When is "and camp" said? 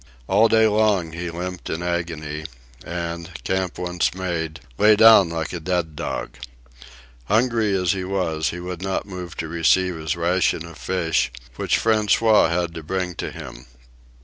2.83-3.77